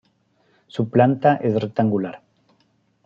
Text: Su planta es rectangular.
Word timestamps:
Su 0.65 0.89
planta 0.89 1.35
es 1.35 1.53
rectangular. 1.61 2.23